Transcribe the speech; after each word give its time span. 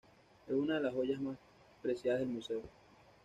Es 0.47 0.53
una 0.55 0.77
de 0.77 0.81
las 0.81 0.95
joyas 0.95 1.21
más 1.21 1.37
preciadas 1.83 2.21
del 2.21 2.29
Museo. 2.29 2.63